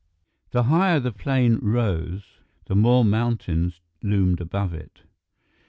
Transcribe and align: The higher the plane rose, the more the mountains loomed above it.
The 0.49 0.63
higher 0.63 0.99
the 0.99 1.11
plane 1.11 1.59
rose, 1.61 2.23
the 2.65 2.75
more 2.75 3.03
the 3.03 3.09
mountains 3.11 3.81
loomed 4.01 4.41
above 4.41 4.73
it. 4.73 5.03